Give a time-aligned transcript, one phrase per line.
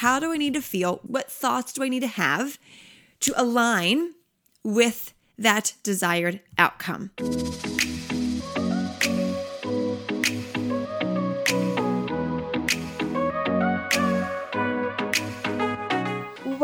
[0.00, 1.00] How do I need to feel?
[1.02, 2.58] What thoughts do I need to have
[3.20, 4.14] to align
[4.64, 7.10] with that desired outcome?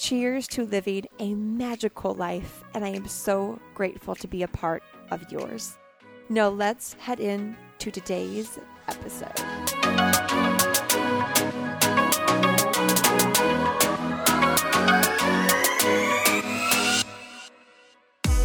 [0.00, 4.82] Cheers to living a magical life, and I am so grateful to be a part
[5.10, 5.76] of yours.
[6.30, 9.38] Now, let's head in to today's episode.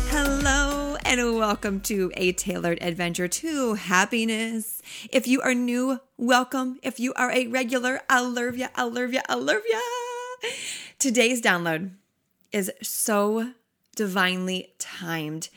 [0.09, 4.81] Hello, and welcome to a tailored adventure to happiness.
[5.09, 6.79] If you are new, welcome.
[6.83, 9.79] If you are a regular, I love ya, I love ya, I love ya.
[10.99, 11.91] Today's download
[12.51, 13.51] is so
[13.95, 15.49] divinely timed.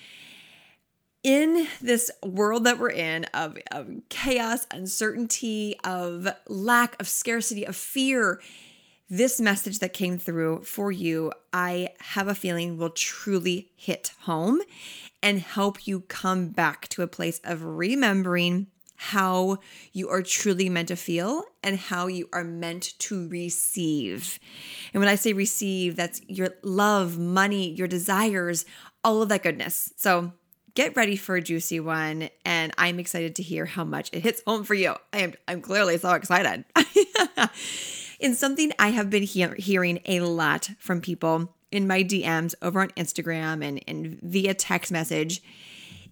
[1.24, 7.76] In this world that we're in of, of chaos, uncertainty, of lack of scarcity, of
[7.76, 8.40] fear,
[9.10, 14.60] this message that came through for you, I have a feeling will truly hit home
[15.22, 18.68] and help you come back to a place of remembering
[19.00, 19.58] how
[19.92, 24.40] you are truly meant to feel and how you are meant to receive.
[24.92, 28.64] And when I say receive, that's your love, money, your desires,
[29.04, 29.92] all of that goodness.
[29.96, 30.32] So
[30.74, 34.42] get ready for a juicy one and I'm excited to hear how much it hits
[34.44, 34.96] home for you.
[35.12, 36.64] I am I'm clearly so excited.
[38.18, 42.80] in something I have been he- hearing a lot from people in my DMs over
[42.80, 45.40] on Instagram and, and via text message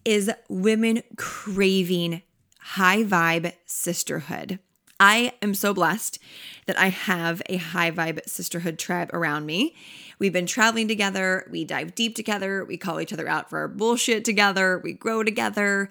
[0.04, 2.22] is women craving
[2.71, 4.59] high vibe sisterhood.
[4.99, 6.19] I am so blessed
[6.66, 9.77] that I have a high vibe sisterhood tribe around me.
[10.19, 13.69] We've been traveling together, we dive deep together, we call each other out for our
[13.69, 15.91] bullshit together, we grow together.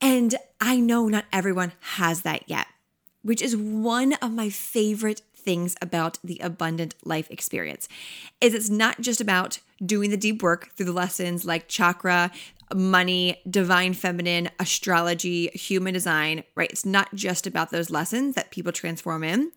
[0.00, 2.66] And I know not everyone has that yet
[3.24, 7.88] which is one of my favorite things about the abundant life experience
[8.40, 12.30] is it's not just about doing the deep work through the lessons like chakra
[12.74, 16.70] money divine feminine astrology human design right?
[16.70, 19.52] It's not just about those lessons that people transform in.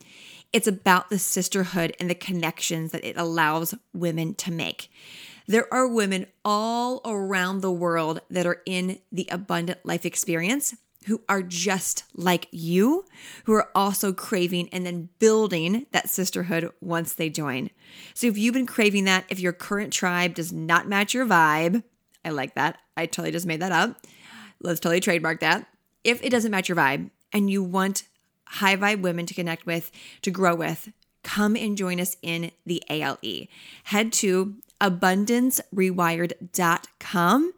[0.54, 4.90] It's about the sisterhood and the connections that it allows women to make.
[5.48, 10.76] There are women all around the world that are in the abundant life experience
[11.06, 13.06] who are just like you,
[13.46, 17.70] who are also craving and then building that sisterhood once they join.
[18.14, 21.84] So if you've been craving that, if your current tribe does not match your vibe,
[22.28, 22.78] I like that.
[22.98, 24.02] I totally just made that up.
[24.62, 25.66] Let's totally trademark that.
[26.04, 28.04] If it doesn't match your vibe and you want
[28.46, 29.90] high vibe women to connect with,
[30.24, 30.92] to grow with,
[31.24, 33.48] come and join us in the ALE.
[33.86, 37.54] Head to abundancerewired.com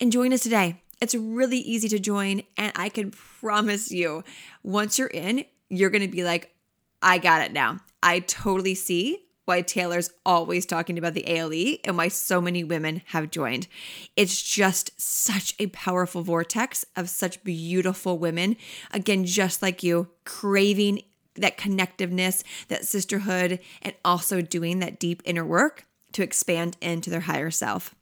[0.00, 0.82] and join us today.
[1.00, 4.24] It's really easy to join, and I can promise you,
[4.64, 6.52] once you're in, you're gonna be like,
[7.00, 7.78] I got it now.
[8.02, 13.00] I totally see why Taylor's always talking about the ALE and why so many women
[13.06, 13.66] have joined.
[14.14, 18.58] It's just such a powerful vortex of such beautiful women,
[18.92, 21.00] again, just like you, craving
[21.36, 27.20] that connectiveness, that sisterhood, and also doing that deep inner work to expand into their
[27.20, 27.94] higher self.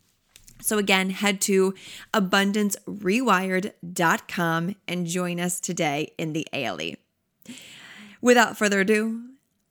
[0.61, 1.75] So, again, head to
[2.13, 6.97] abundancerewired.com and join us today in the ALE.
[8.21, 9.26] Without further ado,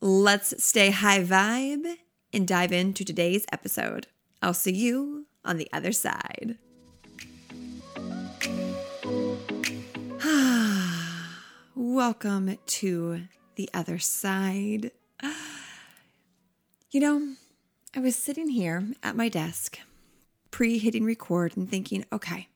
[0.06, 1.96] let's stay high vibe
[2.32, 4.06] and dive into today's episode.
[4.40, 6.60] I'll see you on the other side.
[11.76, 13.22] Welcome to
[13.56, 14.92] the other side.
[16.92, 17.34] You know,
[17.96, 19.80] I was sitting here at my desk
[20.52, 22.50] pre hitting record and thinking, okay,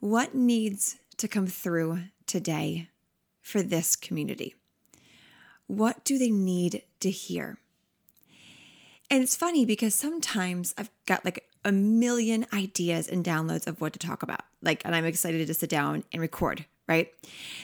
[0.00, 2.88] what needs to come through today
[3.42, 4.54] for this community?
[5.66, 7.58] What do they need to hear?
[9.10, 13.92] And it's funny because sometimes I've got like a million ideas and downloads of what
[13.94, 14.42] to talk about.
[14.62, 17.12] Like, and I'm excited to sit down and record, right?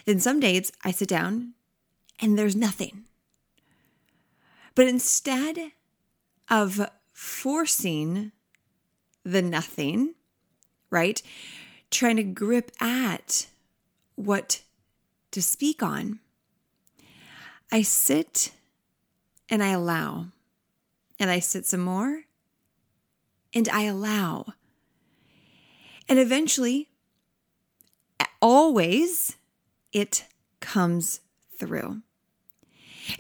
[0.07, 1.55] Then some days I sit down
[2.21, 3.05] and there's nothing.
[4.75, 5.73] But instead
[6.49, 8.33] of forcing
[9.25, 10.15] the nothing,
[10.91, 11.23] right?
[11.91, 13.47] Trying to grip at
[14.15, 14.63] what
[15.33, 16.21] to speak on,
[17.73, 18.53] I sit
[19.49, 20.27] and I allow.
[21.19, 22.23] And I sit some more
[23.55, 24.55] and I allow.
[26.09, 26.89] And eventually,
[28.41, 29.37] always,
[29.93, 30.25] it
[30.61, 31.21] comes
[31.59, 32.03] through.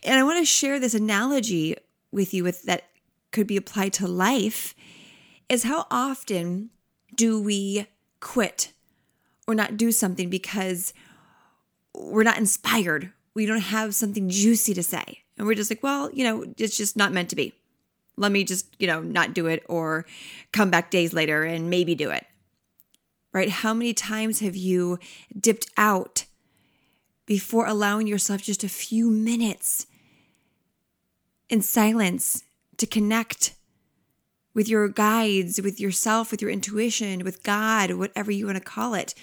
[0.02, 1.76] And I want to share this analogy
[2.12, 2.84] with you with that
[3.32, 4.74] could be applied to life
[5.48, 6.70] is how often
[7.14, 7.86] do we
[8.20, 8.72] quit
[9.46, 10.92] or not do something because
[11.94, 13.12] we're not inspired.
[13.34, 15.22] We don't have something juicy to say.
[15.38, 17.54] And we're just like, well, you know, it's just not meant to be.
[18.16, 20.04] Let me just, you know, not do it or
[20.52, 22.26] come back days later and maybe do it.
[23.32, 23.48] Right?
[23.48, 24.98] How many times have you
[25.38, 26.26] dipped out
[27.24, 29.86] before allowing yourself just a few minutes
[31.48, 32.42] in silence
[32.76, 33.54] to connect
[34.52, 38.94] with your guides, with yourself, with your intuition, with God, whatever you want to call
[38.94, 39.14] it?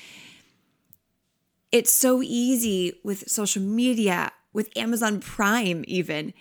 [1.71, 6.33] It's so easy with social media, with Amazon Prime, even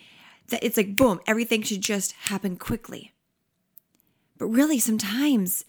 [0.48, 3.12] that it's like, boom, everything should just happen quickly.
[4.38, 5.64] But really, sometimes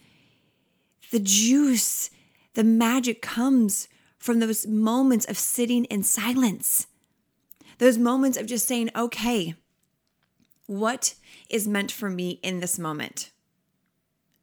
[1.12, 2.10] the juice,
[2.54, 3.88] the magic comes
[4.18, 6.88] from those moments of sitting in silence,
[7.78, 9.56] those moments of just saying, okay,
[10.66, 11.16] what
[11.50, 13.32] is meant for me in this moment?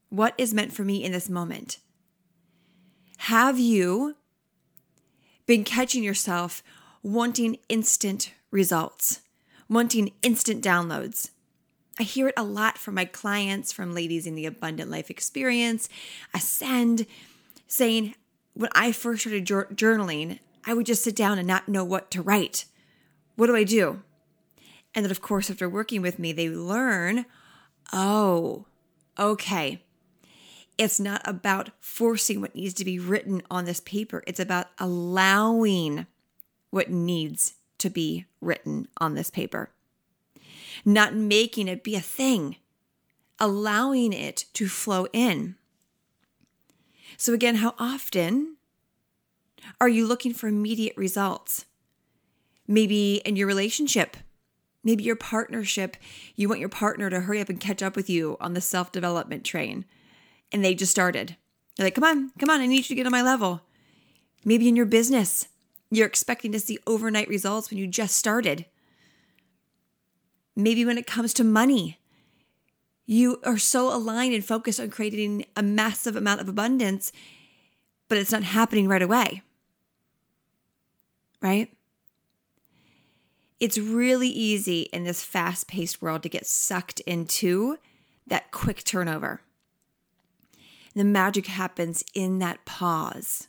[0.09, 1.79] What is meant for me in this moment?
[3.19, 4.17] Have you
[5.47, 6.63] been catching yourself
[7.03, 9.21] wanting instant results?
[9.69, 11.31] wanting instant downloads.
[11.99, 15.89] I hear it a lot from my clients, from ladies in the abundant life experience,
[16.35, 17.07] Ascend,
[17.69, 18.15] saying,
[18.55, 22.23] when I first started journaling, I would just sit down and not know what to
[22.23, 22.65] write.
[23.37, 24.03] What do I do?
[24.95, 27.27] And then, of course, after working with me, they learn
[27.93, 28.67] oh,
[29.19, 29.84] okay.
[30.77, 36.07] It's not about forcing what needs to be written on this paper, it's about allowing
[36.71, 39.71] what needs to be written on this paper.
[40.85, 42.57] Not making it be a thing,
[43.39, 45.55] allowing it to flow in.
[47.17, 48.57] So, again, how often
[49.81, 51.65] are you looking for immediate results?
[52.67, 54.17] Maybe in your relationship,
[54.83, 55.97] maybe your partnership,
[56.35, 58.91] you want your partner to hurry up and catch up with you on the self
[58.91, 59.85] development train,
[60.53, 61.37] and they just started.
[61.77, 63.63] They're like, come on, come on, I need you to get on my level.
[64.45, 65.49] Maybe in your business,
[65.91, 68.67] you're expecting to see overnight results when you just started.
[70.57, 71.99] Maybe when it comes to money,
[73.07, 77.13] you are so aligned and focused on creating a massive amount of abundance,
[78.09, 79.43] but it's not happening right away.
[81.43, 81.71] Right?
[83.61, 87.79] It's really easy in this fast paced world to get sucked into
[88.27, 89.41] that quick turnover.
[90.95, 93.49] The magic happens in that pause.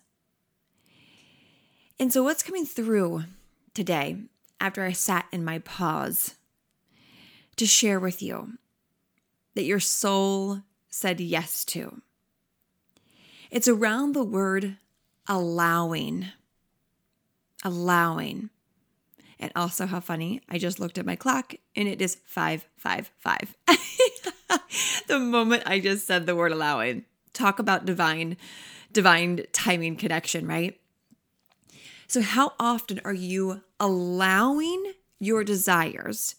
[2.00, 3.25] And so, what's coming through
[3.74, 4.18] today
[4.59, 6.36] after I sat in my pause
[7.56, 8.57] to share with you
[9.53, 12.01] that your soul said yes to?
[13.51, 14.77] It's around the word
[15.27, 16.27] allowing.
[17.63, 18.49] Allowing.
[19.40, 23.56] And also, how funny, I just looked at my clock and it is 555.
[25.07, 27.06] the moment I just said the word allowing.
[27.35, 28.37] Talk about divine,
[28.94, 30.80] divine timing connection, right?
[32.07, 36.35] So, how often are you allowing your desires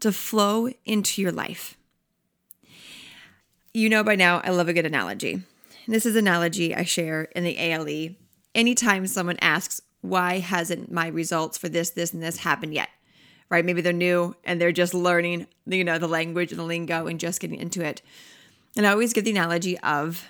[0.00, 1.76] to flow into your life?
[3.74, 5.42] You know by now, I love a good analogy.
[5.88, 8.14] This is analogy I share in the ALE.
[8.54, 12.88] Anytime someone asks, why hasn't my results for this, this, and this happened yet?
[13.50, 13.64] Right?
[13.64, 17.18] Maybe they're new and they're just learning, you know, the language and the lingo and
[17.18, 18.00] just getting into it.
[18.76, 20.24] And I always give the analogy of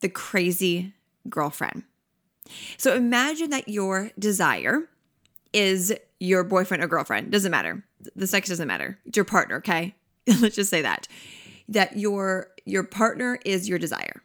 [0.00, 0.92] the crazy
[1.28, 1.84] girlfriend.
[2.76, 4.88] So imagine that your desire
[5.52, 7.84] is your boyfriend or girlfriend, doesn't matter.
[8.14, 8.98] The sex doesn't matter.
[9.04, 9.94] It's your partner, okay?
[10.26, 11.08] Let's just say that.
[11.68, 14.22] That your your partner is your desire.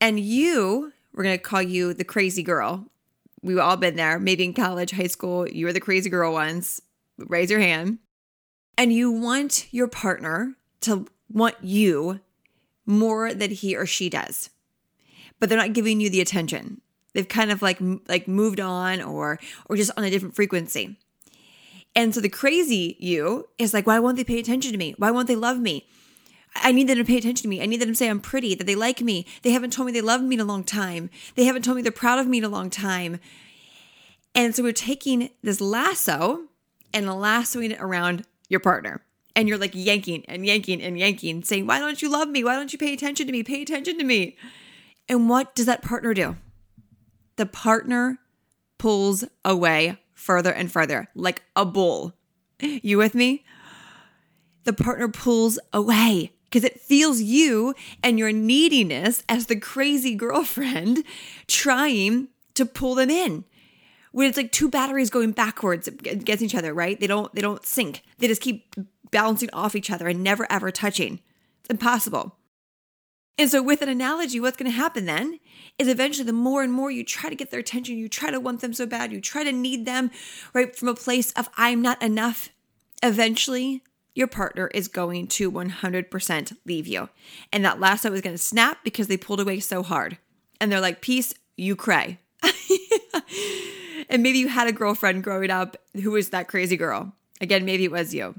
[0.00, 2.86] And you, we're going to call you the crazy girl.
[3.42, 4.18] We've all been there.
[4.18, 6.80] Maybe in college, high school, you were the crazy girl once.
[7.18, 7.98] Raise your hand.
[8.76, 12.20] And you want your partner to want you
[12.86, 14.50] more than he or she does
[15.44, 16.80] but they're not giving you the attention.
[17.12, 20.98] They've kind of like like moved on or or just on a different frequency.
[21.94, 24.94] And so the crazy you is like, why won't they pay attention to me?
[24.96, 25.86] Why won't they love me?
[26.56, 27.62] I need them to pay attention to me.
[27.62, 29.26] I need them to say I'm pretty, that they like me.
[29.42, 31.10] They haven't told me they love me in a long time.
[31.34, 33.20] They haven't told me they're proud of me in a long time.
[34.34, 36.44] And so we're taking this lasso
[36.94, 39.03] and lassoing it around your partner.
[39.36, 42.44] And you're like yanking and yanking and yanking, saying, Why don't you love me?
[42.44, 43.42] Why don't you pay attention to me?
[43.42, 44.36] Pay attention to me.
[45.08, 46.36] And what does that partner do?
[47.36, 48.18] The partner
[48.78, 52.14] pulls away further and further, like a bull.
[52.60, 53.44] You with me?
[54.62, 61.04] The partner pulls away because it feels you and your neediness as the crazy girlfriend
[61.48, 63.44] trying to pull them in
[64.12, 66.98] when it's like two batteries going backwards against each other, right?
[67.00, 68.02] They don't they don't sync.
[68.18, 68.76] They just keep
[69.14, 71.20] bouncing off each other and never ever touching.
[71.60, 72.36] It's impossible.
[73.38, 75.38] And so with an analogy, what's going to happen then
[75.78, 78.40] is eventually the more and more you try to get their attention, you try to
[78.40, 80.10] want them so bad, you try to need them,
[80.52, 82.50] right, from a place of I'm not enough,
[83.02, 83.82] eventually
[84.14, 87.08] your partner is going to 100% leave you.
[87.52, 90.18] And that lasso is going to snap because they pulled away so hard.
[90.60, 92.18] And they're like, peace, you cray.
[94.08, 97.12] and maybe you had a girlfriend growing up who was that crazy girl.
[97.40, 98.34] Again, maybe it was you.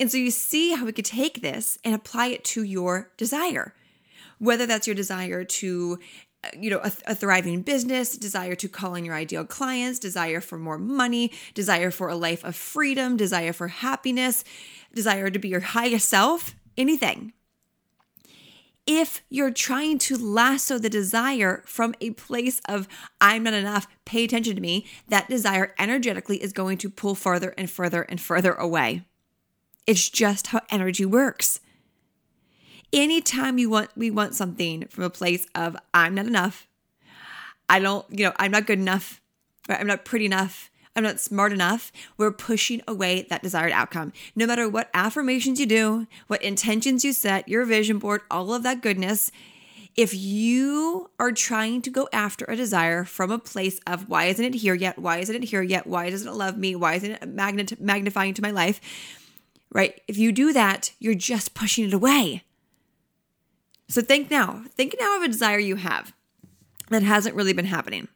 [0.00, 3.74] And so you see how we could take this and apply it to your desire,
[4.38, 5.98] whether that's your desire to
[6.44, 10.40] uh, you know, a, a, thriving business, desire to call in your ideal clients, desire
[10.40, 14.44] for more money, desire for a life of freedom, desire for happiness,
[14.94, 17.32] desire to be your highest self, anything.
[18.86, 22.86] If you're trying to lasso the desire from a place of,
[23.20, 27.52] I'm not enough, pay attention to me, that desire energetically is going to pull further
[27.58, 29.02] and further and further away.
[29.88, 31.60] It's just how energy works.
[32.92, 36.68] Anytime you want we want something from a place of I'm not enough.
[37.70, 39.22] I don't, you know, I'm not good enough.
[39.66, 40.70] I'm not pretty enough.
[40.94, 41.90] I'm not smart enough.
[42.18, 44.12] We're pushing away that desired outcome.
[44.36, 48.64] No matter what affirmations you do, what intentions you set, your vision board, all of
[48.64, 49.30] that goodness,
[49.96, 54.44] if you are trying to go after a desire from a place of why isn't
[54.44, 54.98] it here yet?
[54.98, 55.86] Why isn't it here yet?
[55.86, 56.74] Why doesn't it love me?
[56.74, 58.82] Why isn't it magnifying to my life?
[59.72, 60.00] Right?
[60.08, 62.44] If you do that, you're just pushing it away.
[63.88, 66.12] So think now, think now of a desire you have
[66.90, 68.08] that hasn't really been happening.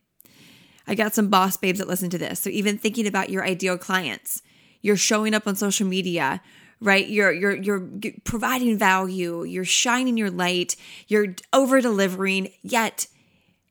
[0.87, 2.41] I got some boss babes that listen to this.
[2.41, 4.43] So even thinking about your ideal clients,
[4.81, 6.43] you're showing up on social media,
[6.81, 7.07] right?
[7.07, 7.89] You're you're you're
[8.25, 13.07] providing value, you're shining your light, you're over delivering, yet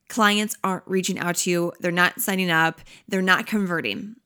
[0.08, 4.16] clients aren't reaching out to you, they're not signing up, they're not converting.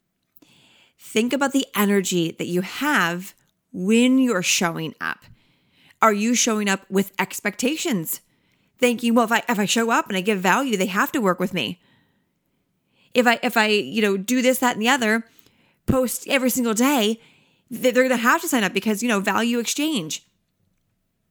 [0.99, 3.35] Think about the energy that you have
[3.77, 5.19] when you're showing up.
[6.01, 8.23] Are you showing up with expectations?
[8.79, 11.21] Thinking, well, if I if I show up and I give value, they have to
[11.21, 11.79] work with me.
[13.13, 15.27] If I if I, you know, do this, that, and the other,
[15.85, 17.21] post every single day,
[17.71, 20.27] they're gonna have to sign up because, you know, value exchange.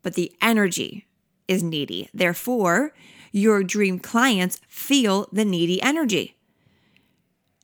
[0.04, 1.08] But the energy
[1.48, 2.10] is needy.
[2.14, 2.94] Therefore,
[3.32, 6.38] your dream clients feel the needy energy.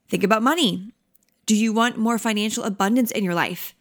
[0.10, 0.92] Think about money.
[1.46, 3.76] Do you want more financial abundance in your life?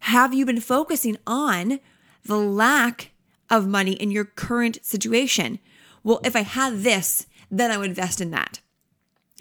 [0.00, 1.80] Have you been focusing on
[2.24, 3.12] the lack
[3.50, 5.58] of money in your current situation?
[6.02, 8.60] Well, if I had this, then I would invest in that.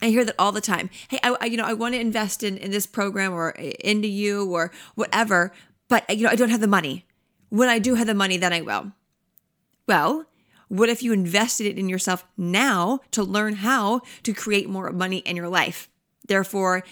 [0.01, 0.89] I hear that all the time.
[1.07, 4.07] Hey, I, I, you know, I want to invest in in this program or into
[4.07, 5.53] you or whatever,
[5.87, 7.05] but you know, I don't have the money.
[7.49, 8.91] When I do have the money, then I will.
[9.87, 10.25] Well,
[10.67, 15.19] what if you invested it in yourself now to learn how to create more money
[15.19, 15.89] in your life?
[16.27, 16.83] Therefore,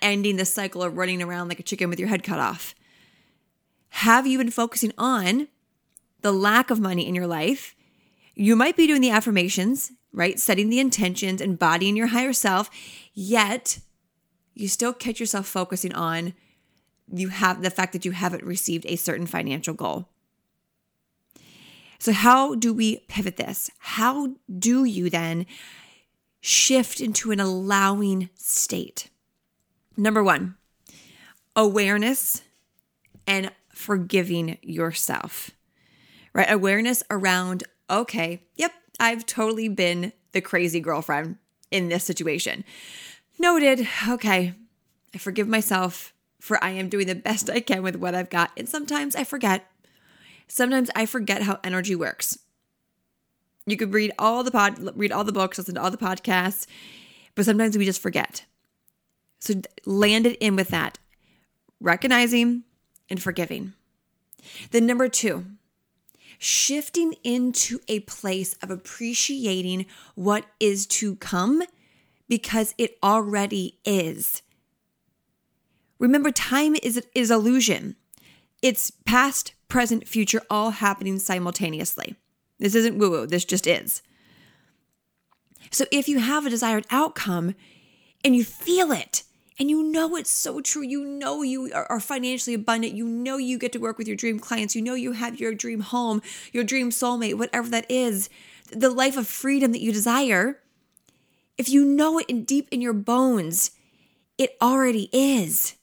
[0.00, 2.74] ending the cycle of running around like a chicken with your head cut off.
[4.00, 5.48] Have you been focusing on
[6.20, 7.74] the lack of money in your life?
[8.34, 10.38] You might be doing the affirmations, right?
[10.38, 12.68] Setting the intentions, embodying your higher self,
[13.14, 13.78] yet
[14.52, 16.34] you still catch yourself focusing on
[17.10, 20.10] you have the fact that you haven't received a certain financial goal.
[21.98, 23.70] So, how do we pivot this?
[23.78, 25.46] How do you then
[26.42, 29.08] shift into an allowing state?
[29.96, 30.56] Number one,
[31.56, 32.42] awareness
[33.26, 35.50] and forgiving yourself,
[36.32, 36.50] right?
[36.50, 41.36] Awareness around, okay, yep, I've totally been the crazy girlfriend
[41.70, 42.64] in this situation.
[43.38, 43.86] Noted.
[44.08, 44.54] Okay,
[45.14, 48.50] I forgive myself for I am doing the best I can with what I've got.
[48.56, 49.70] And sometimes I forget.
[50.48, 52.38] Sometimes I forget how energy works.
[53.66, 56.66] You could read all the pod, read all the books, listen to all the podcasts,
[57.34, 58.46] but sometimes we just forget.
[59.40, 59.54] So
[59.84, 60.98] land it in with that,
[61.80, 62.62] recognizing
[63.08, 63.72] and forgiving.
[64.70, 65.46] Then, number two,
[66.38, 71.62] shifting into a place of appreciating what is to come
[72.28, 74.42] because it already is.
[75.98, 77.96] Remember, time is, is illusion.
[78.62, 82.16] It's past, present, future, all happening simultaneously.
[82.58, 84.02] This isn't woo woo, this just is.
[85.70, 87.54] So if you have a desired outcome
[88.24, 89.24] and you feel it,
[89.58, 90.82] and you know it's so true.
[90.82, 92.94] You know you are financially abundant.
[92.94, 94.76] You know you get to work with your dream clients.
[94.76, 96.22] You know you have your dream home,
[96.52, 98.28] your dream soulmate, whatever that is,
[98.70, 100.60] the life of freedom that you desire.
[101.56, 103.70] If you know it in deep in your bones,
[104.36, 105.76] it already is.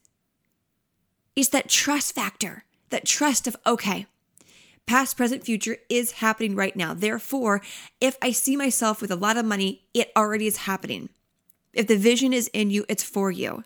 [1.36, 4.06] It's that trust factor, that trust of, okay,
[4.86, 6.94] past, present, future is happening right now.
[6.94, 7.62] Therefore,
[8.00, 11.10] if I see myself with a lot of money, it already is happening.
[11.74, 13.63] If the vision is in you, it's for you.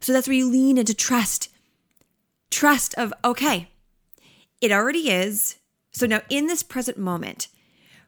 [0.00, 1.48] So that's where you lean into trust.
[2.50, 3.68] Trust of, okay,
[4.60, 5.56] it already is.
[5.92, 7.48] So now in this present moment,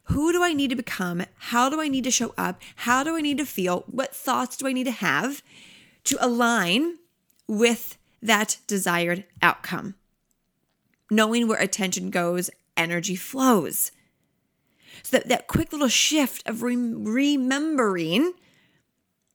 [0.03, 1.23] who do I need to become?
[1.37, 2.61] How do I need to show up?
[2.77, 3.83] How do I need to feel?
[3.87, 5.43] What thoughts do I need to have
[6.05, 6.97] to align
[7.47, 9.95] with that desired outcome?
[11.11, 13.91] Knowing where attention goes, energy flows.
[15.03, 18.33] So that, that quick little shift of remembering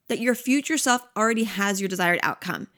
[0.09, 2.69] that your future self already has your desired outcome.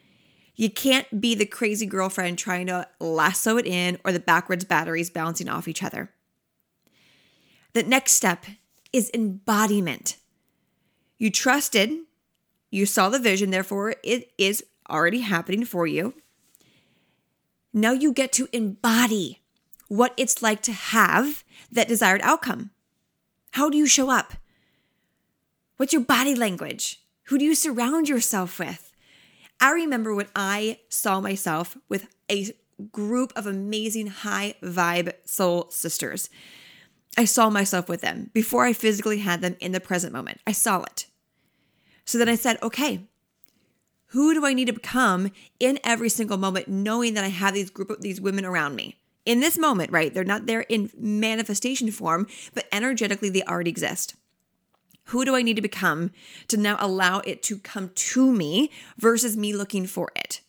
[0.54, 5.10] You can't be the crazy girlfriend trying to lasso it in or the backwards batteries
[5.10, 6.10] bouncing off each other.
[7.74, 8.46] The next step
[8.92, 10.16] is embodiment.
[11.18, 11.90] You trusted,
[12.70, 16.14] you saw the vision, therefore, it is already happening for you.
[17.72, 19.42] Now you get to embody
[19.88, 22.70] what it's like to have that desired outcome.
[23.52, 24.34] How do you show up?
[25.76, 27.02] What's your body language?
[27.26, 28.92] Who do you surround yourself with?
[29.60, 32.52] I remember when I saw myself with a
[32.92, 36.30] group of amazing high vibe soul sisters.
[37.16, 40.40] I saw myself with them before I physically had them in the present moment.
[40.46, 41.06] I saw it.
[42.04, 43.08] So then I said, okay,
[44.10, 47.70] who do I need to become in every single moment, knowing that I have these
[47.70, 48.98] group of these women around me?
[49.24, 50.14] In this moment, right?
[50.14, 54.14] They're not there in manifestation form, but energetically they already exist.
[55.06, 56.10] Who do I need to become
[56.48, 60.40] to now allow it to come to me versus me looking for it?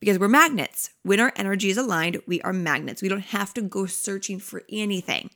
[0.00, 0.90] Because we're magnets.
[1.02, 3.02] When our energy is aligned, we are magnets.
[3.02, 5.30] We don't have to go searching for anything.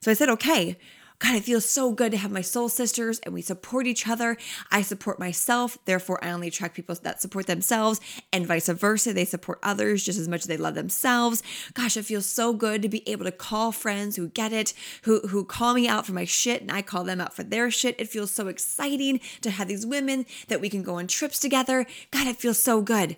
[0.00, 0.76] So I said, okay,
[1.18, 4.36] God, it feels so good to have my soul sisters and we support each other.
[4.70, 5.78] I support myself.
[5.84, 8.00] Therefore, I only attract people that support themselves
[8.32, 9.12] and vice versa.
[9.12, 11.42] They support others just as much as they love themselves.
[11.72, 15.20] Gosh, it feels so good to be able to call friends who get it, who,
[15.28, 17.98] who call me out for my shit and I call them out for their shit.
[17.98, 21.86] It feels so exciting to have these women that we can go on trips together.
[22.10, 23.16] God, it feels so good.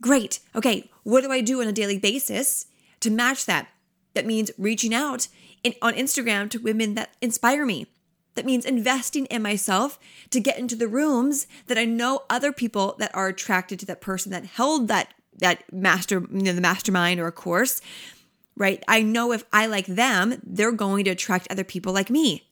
[0.00, 0.40] Great.
[0.54, 2.66] Okay, what do I do on a daily basis
[3.00, 3.68] to match that?
[4.16, 5.28] That means reaching out
[5.62, 7.86] in, on Instagram to women that inspire me.
[8.34, 9.98] That means investing in myself
[10.30, 14.00] to get into the rooms that I know other people that are attracted to that
[14.00, 17.82] person that held that that master, you know, the mastermind or a course,
[18.56, 18.82] right?
[18.88, 22.48] I know if I like them, they're going to attract other people like me.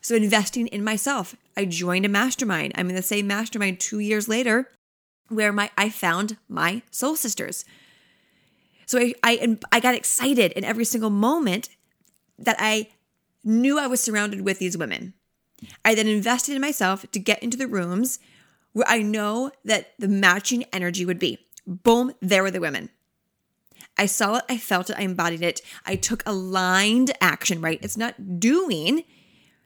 [0.00, 1.36] So investing in myself.
[1.58, 2.72] I joined a mastermind.
[2.74, 4.70] I'm in the same mastermind 2 years later
[5.28, 7.66] where my I found my soul sisters.
[8.92, 11.70] So I I, I got excited in every single moment
[12.38, 12.90] that I
[13.42, 15.14] knew I was surrounded with these women.
[15.82, 18.18] I then invested in myself to get into the rooms
[18.74, 21.38] where I know that the matching energy would be.
[21.66, 22.90] Boom, there were the women.
[23.96, 25.62] I saw it, I felt it, I embodied it.
[25.86, 27.80] I took aligned action, right?
[27.82, 29.04] It's not doing.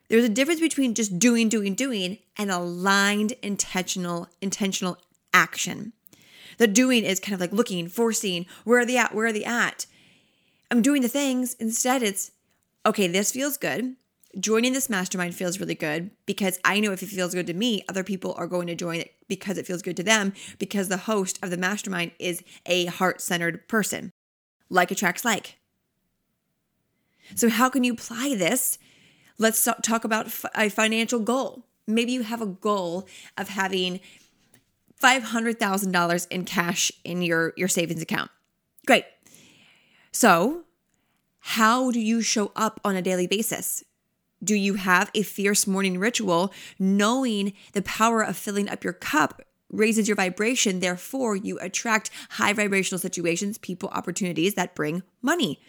[0.07, 4.97] There's a difference between just doing, doing, doing and aligned intentional intentional
[5.33, 5.91] action.
[6.57, 9.13] The doing is kind of like looking, forcing, where are they at?
[9.13, 9.85] Where are they at?
[10.69, 11.55] I'm doing the things.
[11.59, 12.31] Instead, it's
[12.85, 13.95] okay, this feels good.
[14.39, 17.83] Joining this mastermind feels really good because I know if it feels good to me,
[17.87, 20.97] other people are going to join it because it feels good to them because the
[20.97, 24.11] host of the mastermind is a heart centered person.
[24.69, 25.57] Like attracts like.
[27.35, 28.77] So, how can you apply this?
[29.37, 31.65] Let's talk about a financial goal.
[31.87, 34.01] Maybe you have a goal of having
[35.01, 38.31] $500,000 in cash in your, your savings account.
[38.85, 39.05] Great.
[40.11, 40.63] So,
[41.39, 43.83] how do you show up on a daily basis?
[44.43, 49.41] Do you have a fierce morning ritual knowing the power of filling up your cup
[49.71, 50.79] raises your vibration?
[50.79, 55.59] Therefore, you attract high vibrational situations, people, opportunities that bring money.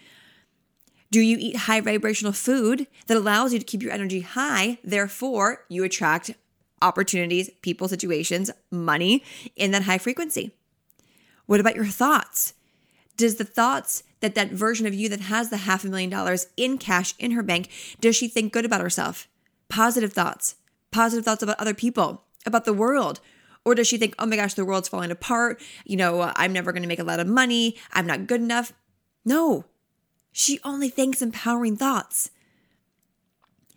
[1.10, 4.78] Do you eat high vibrational food that allows you to keep your energy high?
[4.84, 6.32] Therefore, you attract
[6.82, 9.24] opportunities, people, situations, money
[9.56, 10.54] in that high frequency.
[11.46, 12.54] What about your thoughts?
[13.16, 16.46] Does the thoughts that that version of you that has the half a million dollars
[16.56, 17.68] in cash in her bank,
[18.00, 19.28] does she think good about herself?
[19.68, 20.56] Positive thoughts,
[20.90, 23.20] positive thoughts about other people, about the world.
[23.64, 25.60] Or does she think, oh my gosh, the world's falling apart?
[25.84, 27.76] You know, I'm never going to make a lot of money.
[27.92, 28.72] I'm not good enough.
[29.24, 29.66] No,
[30.32, 32.30] she only thinks empowering thoughts.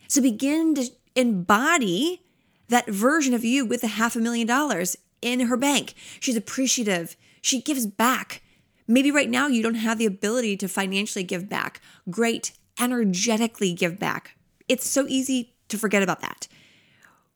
[0.07, 2.21] So begin to embody
[2.71, 5.93] that version of you with a half a million dollars in her bank.
[6.19, 7.15] She's appreciative.
[7.41, 8.41] She gives back.
[8.87, 11.81] Maybe right now you don't have the ability to financially give back.
[12.09, 14.35] Great, energetically give back.
[14.67, 16.47] It's so easy to forget about that.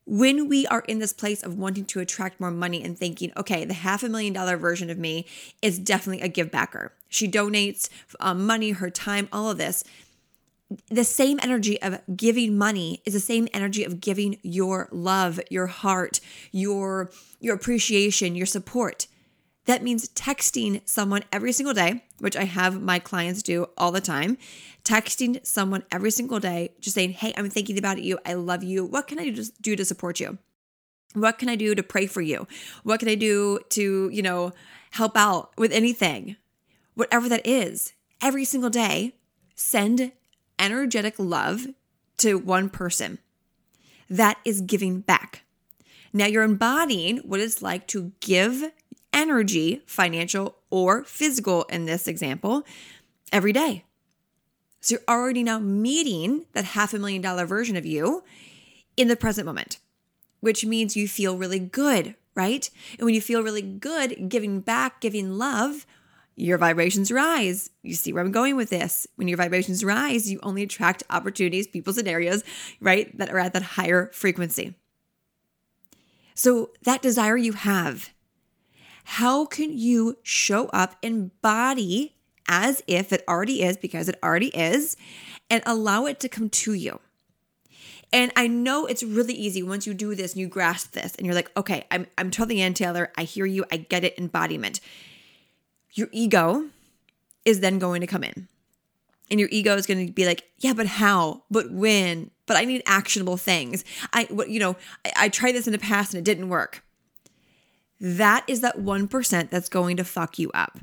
[0.07, 3.65] When we are in this place of wanting to attract more money and thinking, okay,
[3.65, 5.25] the half a million dollar version of me
[5.61, 6.93] is definitely a give backer.
[7.09, 9.83] She donates um, money, her time, all of this
[10.89, 15.67] the same energy of giving money is the same energy of giving your love, your
[15.67, 16.19] heart,
[16.51, 19.07] your your appreciation, your support.
[19.65, 24.01] That means texting someone every single day, which I have my clients do all the
[24.01, 24.37] time.
[24.83, 28.19] Texting someone every single day, just saying, Hey, I'm thinking about you.
[28.25, 28.85] I love you.
[28.85, 30.37] What can I do to support you?
[31.13, 32.47] What can I do to pray for you?
[32.83, 34.53] What can I do to, you know,
[34.91, 36.35] help out with anything?
[36.93, 39.15] Whatever that is, every single day,
[39.55, 40.11] send
[40.59, 41.67] energetic love
[42.17, 43.19] to one person.
[44.09, 45.43] That is giving back.
[46.13, 48.71] Now you're embodying what it's like to give
[49.13, 52.65] energy, financial or physical in this example,
[53.31, 53.83] every day.
[54.81, 58.23] So you're already now meeting that half a million dollar version of you
[58.95, 59.79] in the present moment,
[60.41, 62.69] which means you feel really good, right?
[62.99, 65.87] And when you feel really good, giving back, giving love,
[66.35, 67.69] your vibrations rise.
[67.81, 69.07] You see where I'm going with this.
[69.15, 72.43] When your vibrations rise, you only attract opportunities, people, scenarios,
[72.81, 74.75] right, that are at that higher frequency.
[76.33, 78.09] So, that desire you have,
[79.05, 82.17] how can you show up and body
[82.49, 84.97] as if it already is, because it already is,
[85.49, 86.99] and allow it to come to you?
[88.11, 91.25] And I know it's really easy once you do this and you grasp this and
[91.25, 93.11] you're like, okay, I'm, I'm totally in, Taylor.
[93.17, 93.65] I hear you.
[93.71, 94.17] I get it.
[94.17, 94.79] Embodiment
[95.95, 96.69] your ego
[97.45, 98.47] is then going to come in.
[99.31, 101.43] And your ego is going to be like, yeah, but how?
[101.49, 102.29] But when?
[102.45, 103.83] But I need actionable things.
[104.13, 106.83] I, you know, I, I tried this in the past and it didn't work.
[107.99, 110.79] That is that 1% that's going to fuck you up.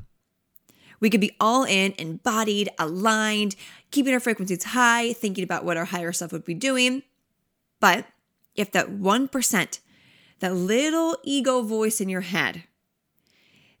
[0.99, 3.55] We could be all in, embodied, aligned,
[3.91, 7.03] keeping our frequencies high, thinking about what our higher self would be doing.
[7.79, 8.05] But
[8.55, 9.79] if that 1%,
[10.39, 12.63] that little ego voice in your head,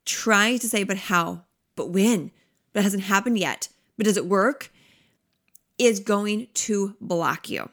[0.05, 1.45] trying to say, but how?
[1.75, 2.31] But when?
[2.71, 3.69] But it hasn't happened yet.
[3.97, 4.71] But does it work?
[5.77, 7.69] Is going to block you.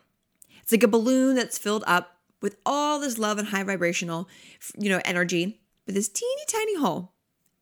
[0.63, 4.29] It's like a balloon that's filled up with all this love and high vibrational,
[4.79, 7.13] you know, energy, but this teeny tiny hole.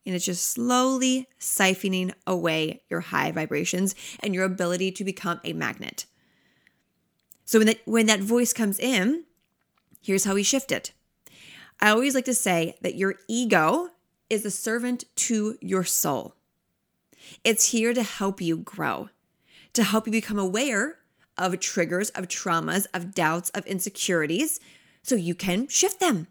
[0.06, 5.52] And it's just slowly siphoning away your high vibrations and your ability to become a
[5.52, 6.06] magnet.
[7.44, 9.24] So when that when that voice comes in,
[10.02, 10.92] here's how we shift it.
[11.80, 13.90] I always like to say that your ego
[14.30, 16.34] is a servant to your soul.
[17.44, 19.08] It's here to help you grow,
[19.72, 20.98] to help you become aware
[21.36, 24.60] of triggers, of traumas, of doubts, of insecurities,
[25.02, 26.26] so you can shift them.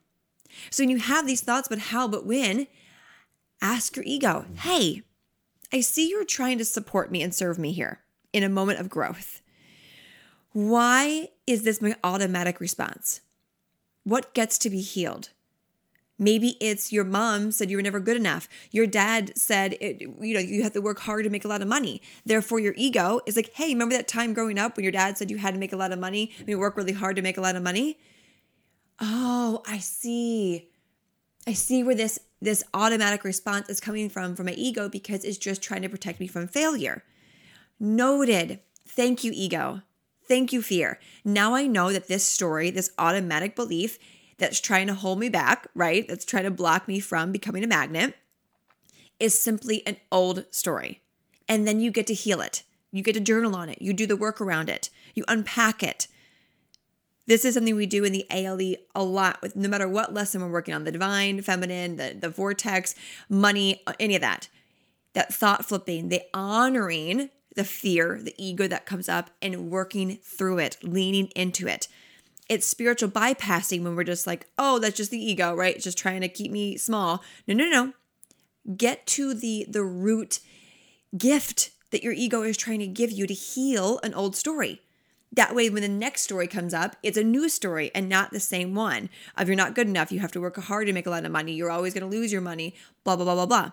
[0.69, 2.67] So when you have these thoughts, but how, but when,
[3.61, 5.03] ask your ego, hey,
[5.71, 8.01] I see you're trying to support me and serve me here
[8.33, 9.41] in a moment of growth.
[10.51, 13.21] Why is this my automatic response?
[14.03, 15.29] What gets to be healed?
[16.19, 18.49] Maybe it's your mom said you were never good enough.
[18.71, 21.61] Your dad said it, you know you have to work hard to make a lot
[21.61, 22.01] of money.
[22.25, 25.29] Therefore, your ego is like, hey, remember that time growing up when your dad said
[25.29, 26.31] you had to make a lot of money?
[26.39, 27.99] I mean, work really hard to make a lot of money.
[28.99, 30.69] Oh, I see.
[31.45, 35.37] I see where this this automatic response is coming from from my ego because it's
[35.37, 37.03] just trying to protect me from failure.
[37.79, 38.59] Noted.
[38.87, 39.81] Thank you, ego.
[40.27, 40.99] Thank you, fear.
[41.23, 43.97] Now I know that this story, this automatic belief,
[44.37, 46.07] that's trying to hold me back, right?
[46.07, 48.15] That's trying to block me from becoming a magnet
[49.19, 51.01] is simply an old story.
[51.49, 52.63] And then you get to heal it.
[52.91, 53.81] You get to journal on it.
[53.81, 54.89] You do the work around it.
[55.15, 56.07] You unpack it.
[57.25, 60.41] This is something we do in the ALE a lot with no matter what lesson
[60.41, 62.95] we're working on the divine, feminine, the, the vortex,
[63.27, 64.47] money, any of that.
[65.13, 70.59] That thought flipping, the honoring the fear, the ego that comes up, and working through
[70.59, 71.87] it, leaning into it
[72.49, 75.79] it's spiritual bypassing when we're just like, oh, that's just the ego, right?
[75.79, 77.23] Just trying to keep me small.
[77.47, 77.93] No, no, no.
[78.75, 80.39] Get to the the root
[81.17, 84.81] gift that your ego is trying to give you to heal an old story.
[85.31, 88.39] That way, when the next story comes up, it's a new story and not the
[88.39, 91.09] same one of you're not good enough, you have to work hard to make a
[91.09, 93.71] lot of money, you're always going to lose your money, blah, blah, blah, blah, blah.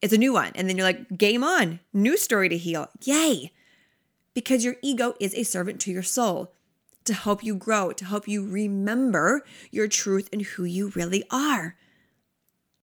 [0.00, 0.52] It's a new one.
[0.54, 2.88] And then you're like, game on, new story to heal.
[3.02, 3.52] Yay.
[4.32, 6.52] Because your ego is a servant to your soul
[7.06, 11.76] to help you grow, to help you remember your truth and who you really are.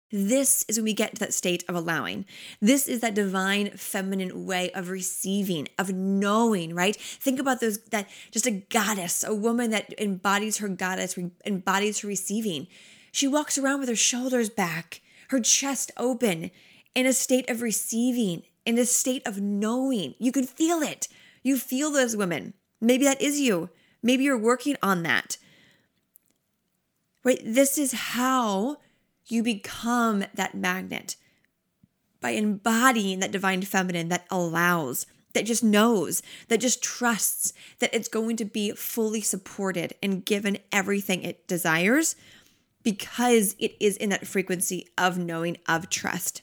[0.09, 2.25] This is when we get to that state of allowing.
[2.61, 6.95] This is that divine feminine way of receiving, of knowing, right?
[6.95, 12.07] Think about those that just a goddess, a woman that embodies her goddess, embodies her
[12.07, 12.67] receiving.
[13.11, 16.51] She walks around with her shoulders back, her chest open,
[16.95, 20.15] in a state of receiving, in a state of knowing.
[20.19, 21.09] You can feel it.
[21.43, 22.53] You feel those women.
[22.79, 23.69] Maybe that is you.
[24.01, 25.37] Maybe you're working on that.
[27.23, 27.41] Right?
[27.43, 28.77] This is how
[29.25, 31.15] you become that magnet
[32.21, 38.07] by embodying that divine feminine that allows, that just knows, that just trusts that it's
[38.07, 42.15] going to be fully supported and given everything it desires
[42.83, 46.41] because it is in that frequency of knowing, of trust.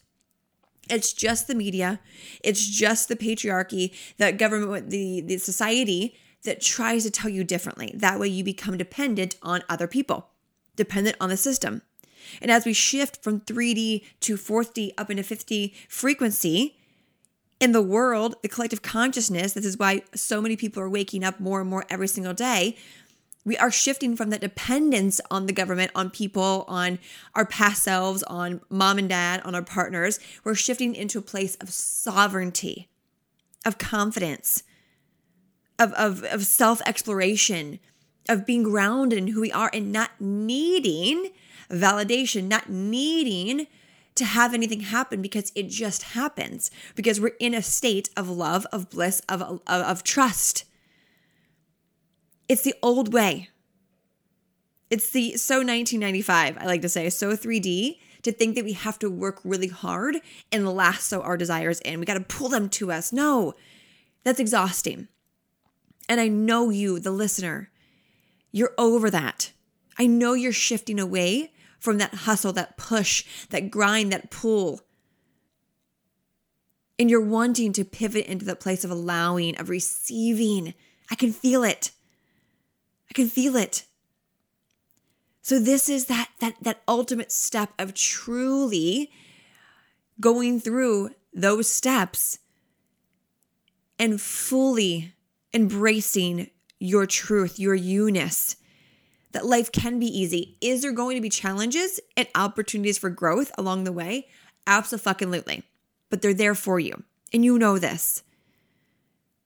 [0.90, 2.00] It's just the media,
[2.42, 7.92] it's just the patriarchy, the government, the, the society that tries to tell you differently.
[7.94, 10.28] That way you become dependent on other people,
[10.76, 11.82] dependent on the system.
[12.40, 16.76] And as we shift from 3D to 4D up into 5D frequency,
[17.60, 21.40] in the world, the collective consciousness, this is why so many people are waking up
[21.40, 22.76] more and more every single day.
[23.44, 26.98] We are shifting from that dependence on the government, on people, on
[27.34, 30.18] our past selves, on mom and dad, on our partners.
[30.42, 32.88] We're shifting into a place of sovereignty,
[33.64, 34.62] of confidence,
[35.78, 37.78] of, of, of self exploration,
[38.28, 41.30] of being grounded in who we are and not needing
[41.70, 43.66] validation, not needing
[44.14, 48.66] to have anything happen because it just happens, because we're in a state of love,
[48.72, 50.64] of bliss, of, of, of trust.
[52.48, 53.48] It's the old way.
[54.90, 58.98] It's the so 1995, I like to say, so 3D to think that we have
[59.00, 60.16] to work really hard
[60.52, 62.00] and lasso our desires in.
[62.00, 63.12] We got to pull them to us.
[63.12, 63.54] No,
[64.22, 65.08] that's exhausting.
[66.08, 67.70] And I know you, the listener,
[68.52, 69.52] you're over that.
[69.98, 74.80] I know you're shifting away from that hustle, that push, that grind, that pull.
[76.98, 80.74] And you're wanting to pivot into the place of allowing, of receiving.
[81.10, 81.90] I can feel it.
[83.10, 83.84] I can feel it.
[85.42, 89.10] So this is that that that ultimate step of truly
[90.18, 92.38] going through those steps
[93.98, 95.13] and fully
[95.54, 98.56] embracing your truth, your you-ness,
[99.32, 100.58] that life can be easy.
[100.60, 104.28] Is there going to be challenges and opportunities for growth along the way?
[104.66, 105.62] Absolutely.
[106.10, 107.04] But they're there for you.
[107.32, 108.22] And you know this.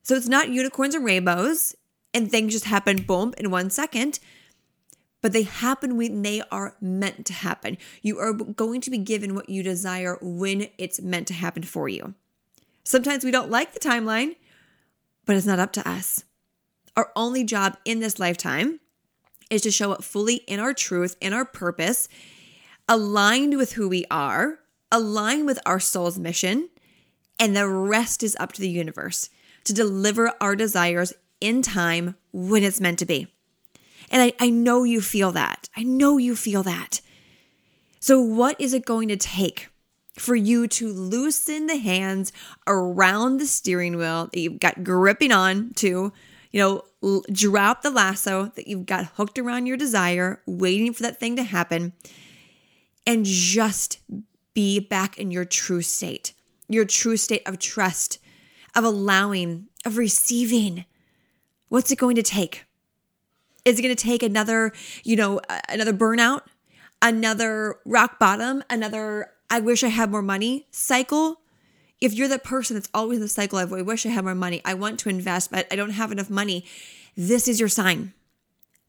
[0.03, 1.75] So it's not unicorns and rainbows
[2.15, 4.19] and things just happen boom in one second,
[5.21, 7.77] but they happen when they are meant to happen.
[8.03, 11.89] You are going to be given what you desire when it's meant to happen for
[11.89, 12.15] you.
[12.85, 14.37] Sometimes we don't like the timeline,
[15.29, 16.25] but it's not up to us.
[16.97, 18.81] Our only job in this lifetime
[19.51, 22.09] is to show up fully in our truth, in our purpose,
[22.89, 24.59] aligned with who we are,
[24.91, 26.71] aligned with our soul's mission,
[27.39, 29.29] and the rest is up to the universe
[29.65, 31.13] to deliver our desires
[31.43, 33.27] in time when it's meant to be.
[34.11, 35.69] And I, I know you feel that.
[35.77, 37.03] I know you feel that.
[38.01, 39.68] So, what is it going to take
[40.19, 42.33] for you to loosen the hands
[42.67, 46.13] around the steering wheel that you've got gripping on to,
[46.51, 51.21] you know, drop the lasso that you've got hooked around your desire, waiting for that
[51.21, 51.93] thing to happen,
[53.07, 54.01] and just
[54.55, 56.33] be back in your true state,
[56.69, 58.19] your true state of trust,
[58.75, 60.85] of allowing, of receiving.
[61.69, 62.65] What's it going to take?
[63.65, 64.73] Is it going to take another,
[65.05, 66.43] you know, another burnout,
[67.01, 71.41] another rock bottom, another I wish I had more money cycle?
[72.01, 74.35] if you're the person that's always in the cycle of, I wish I had more
[74.35, 76.65] money, I want to invest, but I don't have enough money,
[77.17, 78.13] this is your sign.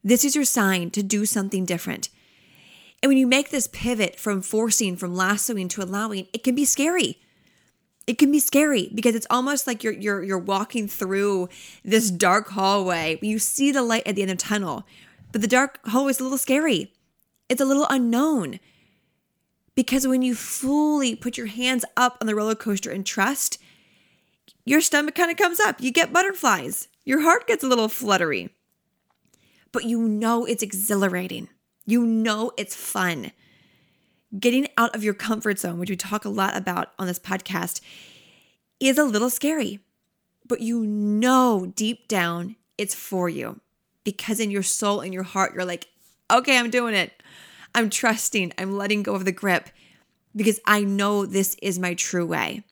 [0.04, 2.08] This is your sign to do something different.
[3.02, 6.64] And when you make this pivot from forcing, from lassoing to allowing, it can be
[6.64, 7.18] scary.
[8.06, 11.48] It can be scary because it's almost like you're you're you're walking through
[11.84, 13.18] this dark hallway.
[13.22, 14.86] You see the light at the end of the tunnel,
[15.32, 16.92] but the dark hallway is a little scary.
[17.48, 18.58] It's a little unknown.
[19.80, 23.56] Because when you fully put your hands up on the roller coaster and trust,
[24.66, 25.80] your stomach kind of comes up.
[25.80, 26.88] You get butterflies.
[27.06, 28.50] Your heart gets a little fluttery.
[29.72, 31.48] But you know it's exhilarating.
[31.86, 33.32] You know it's fun.
[34.38, 37.80] Getting out of your comfort zone, which we talk a lot about on this podcast,
[38.80, 39.78] is a little scary.
[40.46, 43.60] But you know deep down it's for you
[44.04, 45.88] because in your soul and your heart, you're like,
[46.30, 47.14] okay, I'm doing it.
[47.74, 49.70] I'm trusting, I'm letting go of the grip
[50.34, 52.64] because I know this is my true way.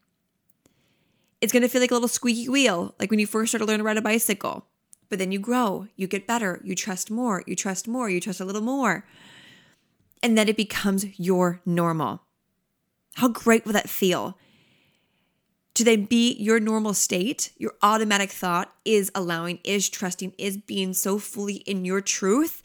[1.41, 3.67] It's going to feel like a little squeaky wheel, like when you first start to
[3.67, 4.67] learn to ride a bicycle.
[5.09, 8.41] But then you grow, you get better, you trust more, you trust more, you trust
[8.41, 9.07] a little more.
[10.23, 12.23] And then it becomes your normal.
[13.15, 14.37] How great will that feel?
[15.75, 20.93] To then be your normal state, your automatic thought is allowing, is trusting, is being
[20.93, 22.63] so fully in your truth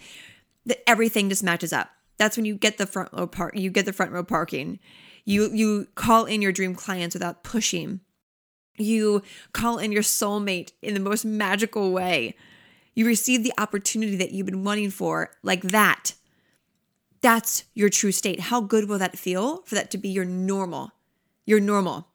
[0.66, 1.92] that everything just matches up.
[2.24, 4.80] That's when you get the front row park, you get the front row parking.
[5.26, 8.00] You you call in your dream clients without pushing.
[8.78, 12.38] You call in your soulmate in the most magical way.
[12.96, 16.14] You receive the opportunity that you've been wanting for like that.
[17.20, 18.40] That's your true state.
[18.40, 20.94] How good will that feel for that to be your normal?
[21.46, 22.08] Your normal.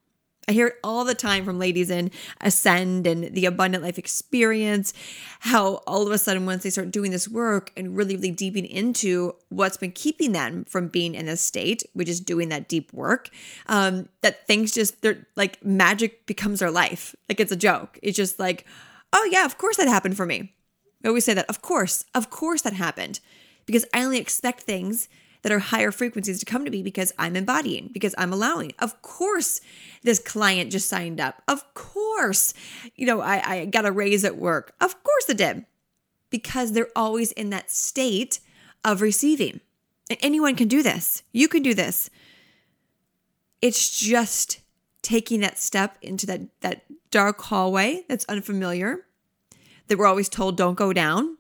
[0.49, 4.95] I hear it all the time from ladies in Ascend and the Abundant Life Experience,
[5.41, 8.65] how all of a sudden, once they start doing this work and really, really deeping
[8.65, 12.91] into what's been keeping them from being in this state, which is doing that deep
[12.95, 13.29] work,
[13.67, 17.15] um, that things just, they're like magic becomes their life.
[17.29, 17.99] Like it's a joke.
[18.03, 18.65] It's just like,
[19.13, 20.55] oh, yeah, of course that happened for me.
[21.05, 23.21] I always say that, of course, of course that happened
[23.67, 25.11] because I only expect things
[25.43, 28.73] that are higher frequencies to come to me because I'm embodying, because I'm allowing.
[28.79, 29.61] Of course,
[30.03, 31.43] this client just signed up.
[31.47, 32.55] Of course,
[32.97, 34.75] you know, I, I got a raise at work.
[34.81, 35.65] Of course it did.
[36.31, 38.41] Because they're always in that state
[38.85, 39.61] of receiving.
[40.11, 41.23] And anyone can do this.
[41.33, 42.11] You can do this.
[43.63, 44.61] It's just
[45.03, 49.07] taking that step into that, that dark hallway that's unfamiliar,
[49.87, 51.39] that we're always told don't go down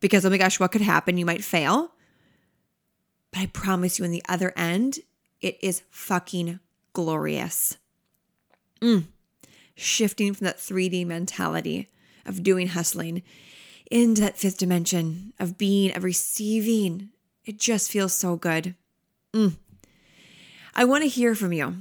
[0.00, 1.18] because, oh my gosh, what could happen?
[1.18, 1.92] You might fail.
[3.32, 5.00] But I promise you, in the other end,
[5.40, 6.60] it is fucking
[6.92, 7.76] glorious.
[8.80, 9.04] Mm.
[9.74, 11.88] Shifting from that 3D mentality
[12.26, 13.22] of doing hustling
[13.90, 17.10] into that fifth dimension of being, of receiving.
[17.44, 18.74] It just feels so good.
[19.32, 19.56] Mm.
[20.74, 21.76] I want to hear from you.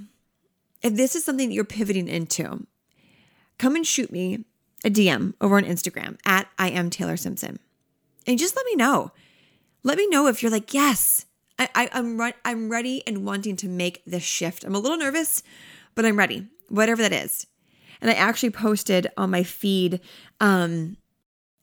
[0.82, 2.66] If this is something that you're pivoting into,
[3.58, 4.46] come and shoot me
[4.84, 7.60] a DM over on Instagram at I am Taylor Simpson.
[8.26, 9.12] And just let me know.
[9.84, 11.26] Let me know if you're like, yes,
[11.60, 14.64] I, am re- I'm ready and wanting to make this shift.
[14.64, 15.44] I'm a little nervous,
[15.96, 17.46] but I'm ready, whatever that is.
[18.02, 20.00] And I actually posted on my feed
[20.40, 20.98] um,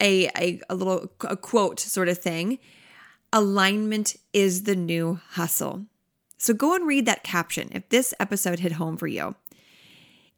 [0.00, 2.58] a, a, a little a quote sort of thing.
[3.32, 5.86] Alignment is the new hustle.
[6.38, 9.34] So go and read that caption if this episode hit home for you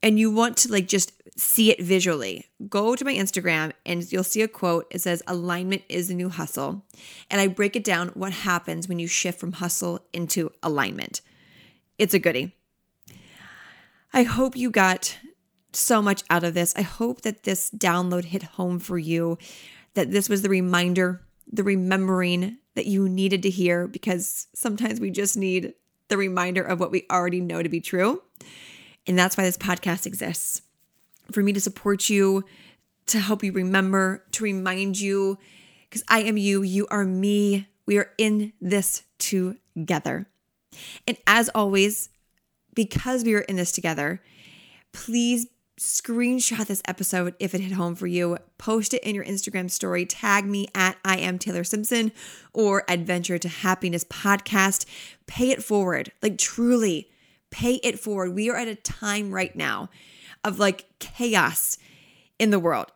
[0.03, 4.25] and you want to like just see it visually, go to my Instagram and you'll
[4.25, 4.87] see a quote.
[4.91, 6.85] It says, Alignment is the new hustle.
[7.31, 11.21] And I break it down what happens when you shift from hustle into alignment.
[11.97, 12.57] It's a goodie.
[14.13, 15.17] I hope you got
[15.73, 16.75] so much out of this.
[16.77, 19.39] I hope that this download hit home for you,
[19.95, 25.11] that this was the reminder, the remembering that you needed to hear, because sometimes we
[25.11, 25.75] just need
[26.09, 28.23] the reminder of what we already know to be true.
[29.07, 30.63] And that's why this podcast exists
[31.33, 32.45] for me to support you,
[33.07, 35.39] to help you remember, to remind you,
[35.89, 37.69] because I am you, you are me.
[37.87, 40.27] We are in this together.
[41.07, 42.11] And as always,
[42.75, 44.23] because we are in this together,
[44.93, 45.47] please
[45.79, 48.37] screenshot this episode if it hit home for you.
[48.59, 50.05] Post it in your Instagram story.
[50.05, 52.13] Tag me at I am Taylor Simpson
[52.53, 54.85] or Adventure to Happiness podcast.
[55.27, 56.13] Pay it forward.
[56.23, 57.09] Like truly,
[57.51, 58.35] pay it forward.
[58.35, 59.89] We are at a time right now
[60.49, 61.79] of like chaos
[62.39, 62.91] in the world.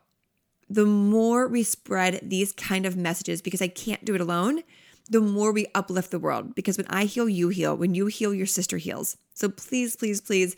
[0.69, 4.63] The more we spread these kind of messages, because I can't do it alone,
[5.09, 6.55] the more we uplift the world.
[6.55, 7.77] Because when I heal, you heal.
[7.77, 9.17] When you heal, your sister heals.
[9.33, 10.55] So please, please, please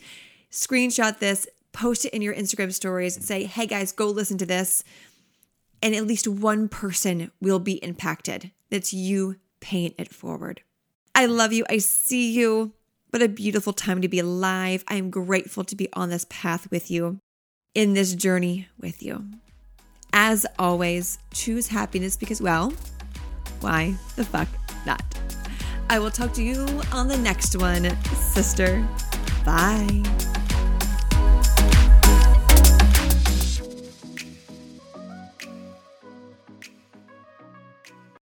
[0.50, 4.82] screenshot this, post it in your Instagram stories, say, hey guys, go listen to this.
[5.82, 8.52] And at least one person will be impacted.
[8.70, 10.62] That's you paying it forward.
[11.14, 11.66] I love you.
[11.68, 12.72] I see you.
[13.16, 14.84] What a beautiful time to be alive.
[14.88, 17.18] I am grateful to be on this path with you,
[17.74, 19.24] in this journey with you.
[20.12, 22.74] As always, choose happiness because, well,
[23.60, 24.48] why the fuck
[24.84, 25.02] not?
[25.88, 27.88] I will talk to you on the next one,
[28.34, 28.86] sister.
[29.46, 30.35] Bye.